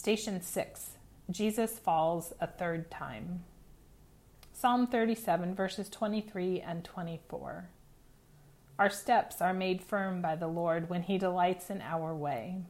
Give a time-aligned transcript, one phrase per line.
[0.00, 0.92] Station 6
[1.30, 3.44] Jesus falls a third time.
[4.50, 7.68] Psalm 37, verses 23 and 24.
[8.78, 12.62] Our steps are made firm by the Lord when he delights in our way.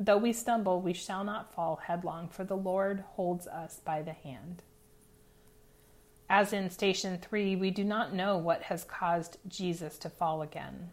[0.00, 4.14] Though we stumble, we shall not fall headlong, for the Lord holds us by the
[4.14, 4.64] hand.
[6.28, 10.90] As in Station 3, we do not know what has caused Jesus to fall again.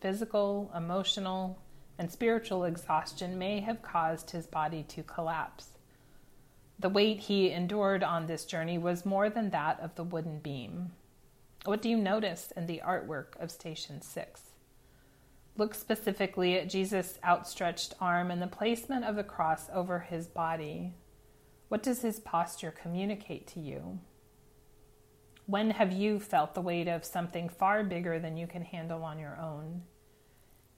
[0.00, 1.58] Physical, emotional,
[1.98, 5.70] and spiritual exhaustion may have caused his body to collapse.
[6.78, 10.92] The weight he endured on this journey was more than that of the wooden beam.
[11.64, 14.42] What do you notice in the artwork of Station 6?
[15.56, 20.92] Look specifically at Jesus' outstretched arm and the placement of the cross over his body.
[21.68, 23.98] What does his posture communicate to you?
[25.46, 29.18] When have you felt the weight of something far bigger than you can handle on
[29.18, 29.82] your own?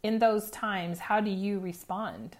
[0.08, 2.38] In those times, how do you respond?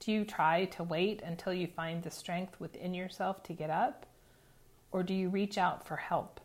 [0.00, 4.04] Do you try to wait until you find the strength within yourself to get up?
[4.90, 6.40] Or do you reach out for help?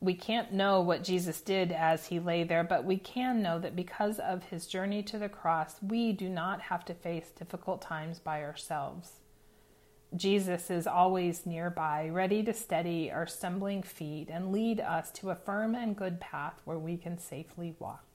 [0.00, 3.76] We can't know what Jesus did as he lay there, but we can know that
[3.76, 8.20] because of his journey to the cross, we do not have to face difficult times
[8.20, 9.20] by ourselves.
[10.16, 15.36] Jesus is always nearby, ready to steady our stumbling feet and lead us to a
[15.36, 18.11] firm and good path where we can safely walk.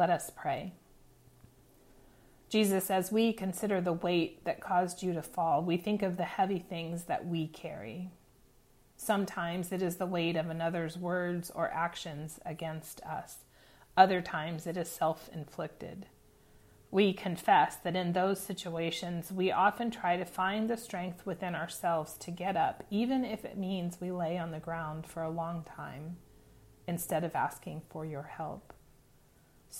[0.00, 0.72] Let us pray.
[2.48, 6.24] Jesus, as we consider the weight that caused you to fall, we think of the
[6.24, 8.08] heavy things that we carry.
[8.96, 13.44] Sometimes it is the weight of another's words or actions against us.
[13.94, 16.06] Other times it is self inflicted.
[16.90, 22.14] We confess that in those situations, we often try to find the strength within ourselves
[22.20, 25.62] to get up, even if it means we lay on the ground for a long
[25.76, 26.16] time,
[26.88, 28.72] instead of asking for your help.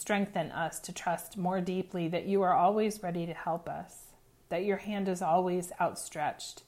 [0.00, 4.14] Strengthen us to trust more deeply that you are always ready to help us,
[4.48, 6.62] that your hand is always outstretched,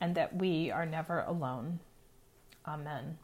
[0.00, 1.80] and that we are never alone.
[2.66, 3.18] Amen.